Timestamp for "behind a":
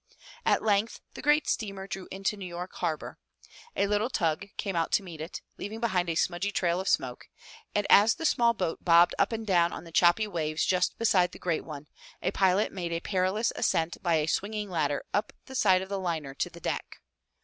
5.79-6.15